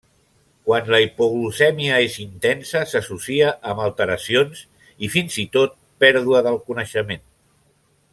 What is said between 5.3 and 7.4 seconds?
i tot, pèrdua del coneixement.